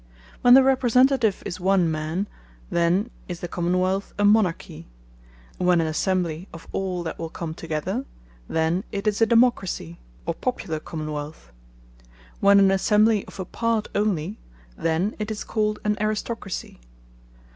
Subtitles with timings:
[0.41, 2.27] When the Representative is One man,
[2.71, 4.87] then is the Common wealth a MONARCHY:
[5.59, 8.05] when an Assembly of All that will come together,
[8.49, 11.51] then it is a DEMOCRACY, or Popular Common wealth:
[12.39, 14.39] when an Assembly of a Part onely,
[14.75, 16.79] then it is called an ARISTOCRACY.